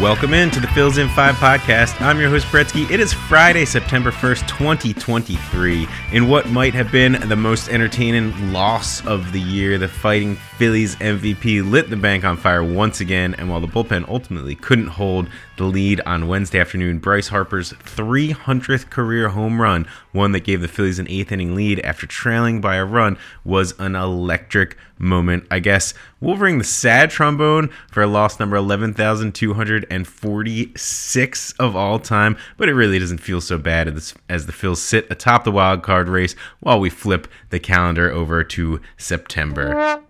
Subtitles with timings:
[0.00, 2.00] Welcome in to the Phils in 5 podcast.
[2.00, 2.90] I'm your host, Bretsky.
[2.90, 5.86] It is Friday, September 1st, 2023.
[6.12, 10.96] In what might have been the most entertaining loss of the year, the Fighting Phillies
[10.96, 13.34] MVP lit the bank on fire once again.
[13.34, 15.28] And while the bullpen ultimately couldn't hold
[15.60, 20.68] the lead on Wednesday afternoon, Bryce Harper's 300th career home run, one that gave the
[20.68, 25.46] Phillies an eighth inning lead after trailing by a run, was an electric moment.
[25.50, 32.38] I guess we'll ring the sad trombone for a loss number 11,246 of all time,
[32.56, 35.82] but it really doesn't feel so bad as, as the Phils sit atop the wild
[35.82, 40.00] card race while we flip the calendar over to September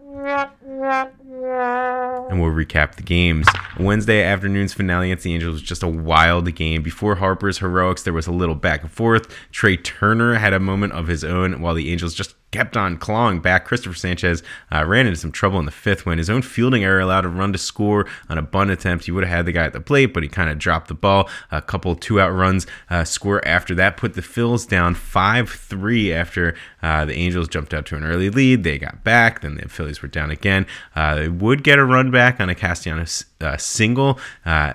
[2.40, 3.46] we'll recap the games.
[3.78, 6.82] Wednesday afternoon's finale against the Angels was just a wild game.
[6.82, 9.34] Before Harper's heroics, there was a little back and forth.
[9.52, 13.40] Trea Turner had a moment of his own while the Angels just kept on clawing
[13.40, 13.64] back.
[13.64, 17.00] Christopher Sanchez uh, ran into some trouble in the fifth when his own fielding error
[17.00, 19.04] allowed a run to score on a bunt attempt.
[19.04, 20.94] He would have had the guy at the plate, but he kind of dropped the
[20.94, 21.28] ball.
[21.50, 26.12] A couple two out runs uh, score after that put the Phils down 5 3
[26.12, 28.64] after uh, the Angels jumped out to an early lead.
[28.64, 30.66] They got back, then the Phillies were down again.
[30.94, 34.74] Uh, they would get a run back on a Castellanos uh, single uh,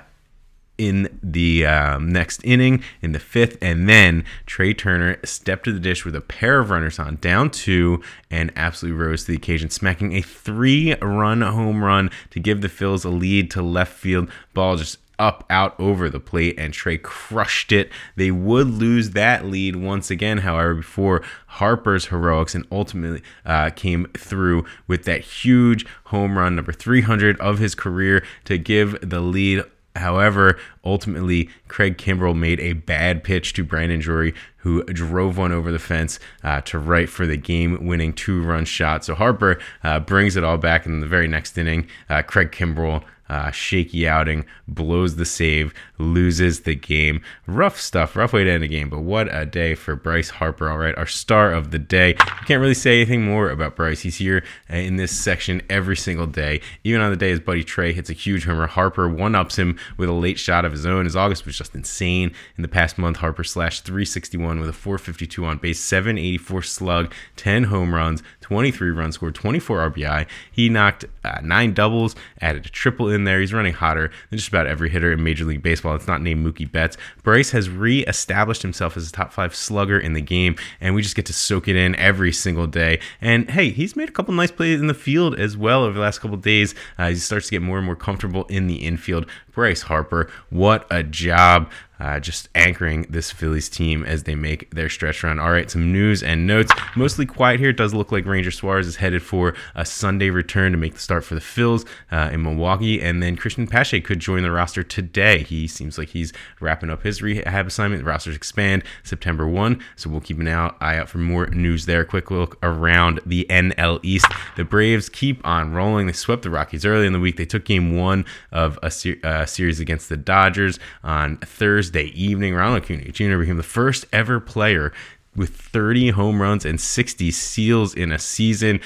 [0.77, 5.79] in the um, next inning in the fifth, and then Trea Turner stepped to the
[5.79, 9.69] dish with a pair of runners on down two and absolutely rose to the occasion,
[9.69, 14.29] smacking a three run home run to give the Phils a lead to left field.
[14.53, 17.89] Ball just up out over the plate and Trea crushed it.
[18.15, 24.07] They would lose that lead once again, however, before Harper's heroics and ultimately uh, came
[24.17, 29.63] through with that huge home run, number 300 of his career, to give the lead
[29.95, 35.71] However, ultimately, Craig Kimbrel made a bad pitch to Brandon Drury, who drove one over
[35.71, 39.05] the fence uh, to right for the game winning two run shot.
[39.05, 41.87] So Harper uh, brings it all back in the very next inning.
[42.09, 47.21] Uh, Craig Kimbrel uh, shaky outing, blows the save, loses the game.
[47.47, 50.69] Rough stuff, rough way to end a game, but what a day for Bryce Harper.
[50.69, 52.15] All right, our star of the day.
[52.19, 54.01] I can't really say anything more about Bryce.
[54.01, 56.61] He's here uh, in this section every single day.
[56.83, 59.77] Even on the day his buddy Trea hits a huge homer, Harper one ups him
[59.97, 61.05] with a late shot of his own.
[61.05, 62.31] His August was just insane.
[62.57, 67.65] In the past month, Harper slashed 361 with a 452 on base, 784 slug, 10
[67.65, 70.27] home runs, 23 runs scored, 24 RBI.
[70.51, 73.39] He knocked uh, nine doubles, added a triple in there.
[73.39, 75.95] He's running hotter than just about every hitter in Major League Baseball.
[75.95, 76.97] It's not named Mookie Betts.
[77.23, 81.15] Bryce has re-established himself as a top five slugger in the game, and we just
[81.15, 82.99] get to soak it in every single day.
[83.19, 86.01] And hey, he's made a couple nice plays in the field as well over the
[86.01, 86.75] last couple days.
[86.97, 89.25] Uh, he starts to get more and more comfortable in the infield.
[89.55, 94.89] Bryce Harper, what a job uh, just anchoring this Phillies team as they make their
[94.89, 95.39] stretch run.
[95.39, 96.71] All right, some news and notes.
[96.95, 97.69] Mostly quiet here.
[97.69, 100.99] It does look like Ranger Suarez is headed for a Sunday return to make the
[100.99, 104.83] start for the Phils uh, in Milwaukee, and then Cristian Pache could join the roster
[104.83, 105.43] today.
[105.43, 108.03] He seems like he's wrapping up his rehab assignment.
[108.03, 112.03] The rosters expand September 1, so we'll keep an eye out for more news there.
[112.03, 114.27] Quick look around the NL East.
[114.57, 116.07] The Braves keep on rolling.
[116.07, 117.37] They swept the Rockies early in the week.
[117.37, 122.05] They took game one of a ser- uh, series against the Dodgers on Thursday.
[122.05, 123.37] Evening, Ronald Acuna Jr.
[123.37, 124.91] became the first ever player
[125.35, 128.79] with 30 home runs and 60 steals in a season.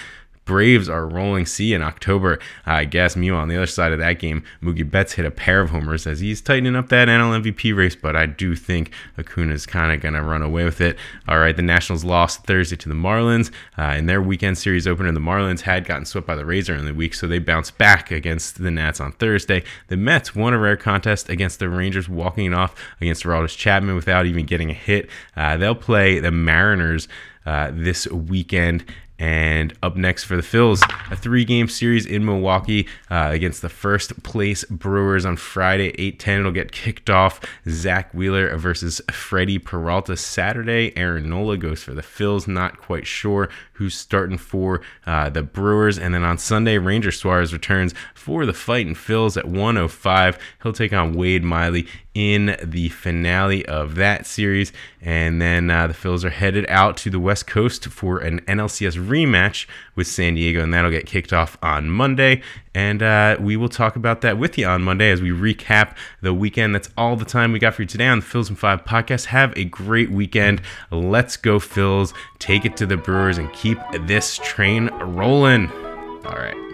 [0.45, 2.39] Braves are rolling C in October.
[2.65, 3.15] I guess.
[3.15, 6.07] Meanwhile, on the other side of that game, Mookie Betts hit a pair of homers
[6.07, 10.01] as he's tightening up that NL MVP race, but I do think Acuna's kind of
[10.01, 10.97] going to run away with it.
[11.27, 15.11] All right, the Nationals lost Thursday to the Marlins uh, in their weekend series opener.
[15.11, 18.11] The Marlins had gotten swept by the Rays in the week, so they bounced back
[18.11, 19.63] against the Nats on Thursday.
[19.87, 23.95] The Mets won a rare contest against the Rangers, walking it off against Aroldis Chapman
[23.95, 25.09] without even getting a hit.
[25.35, 27.07] Uh, they'll play the Mariners.
[27.45, 28.83] Uh, this weekend
[29.19, 30.81] and up next for the Phils,
[31.11, 36.19] a three game series in Milwaukee uh, against the first place Brewers on Friday, 8
[36.19, 36.39] 10.
[36.39, 37.41] It'll get kicked off.
[37.67, 40.95] Zack Wheeler versus Freddie Peralta Saturday.
[40.95, 42.47] Aaron Nola goes for the Phils.
[42.47, 45.97] Not quite sure who's starting for uh, the Brewers.
[45.97, 50.37] And then on Sunday, Ranger Suarez returns for the fight and Phils at 105.
[50.63, 54.73] He'll take on Wade Miley in the finale of that series.
[55.01, 59.08] And then uh, the Phils are headed out to the West Coast for an NLCS
[59.09, 59.65] rematch
[59.95, 62.41] with San Diego, and that'll get kicked off on Monday.
[62.73, 66.33] And uh, we will talk about that with you on Monday as we recap the
[66.33, 66.73] weekend.
[66.73, 69.25] That's all the time we got for you today on the Phils and Five podcast.
[69.25, 70.61] Have a great weekend.
[70.91, 72.13] Let's go, Phils.
[72.37, 75.69] Take it to the Brewers and keep this train rolling.
[76.25, 76.68] All right.